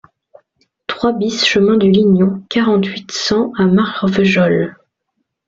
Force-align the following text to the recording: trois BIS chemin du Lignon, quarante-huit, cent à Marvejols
trois 0.87 1.13
BIS 1.13 1.45
chemin 1.45 1.77
du 1.77 1.91
Lignon, 1.91 2.43
quarante-huit, 2.49 3.11
cent 3.11 3.53
à 3.55 3.65
Marvejols 3.65 4.75